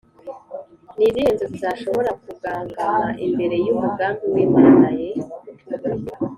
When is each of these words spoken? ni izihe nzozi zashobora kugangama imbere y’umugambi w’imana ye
ni 0.95 1.03
izihe 1.09 1.29
nzozi 1.33 1.57
zashobora 1.63 2.11
kugangama 2.23 3.09
imbere 3.25 3.55
y’umugambi 3.65 4.23
w’imana 4.33 4.87
ye 4.97 5.07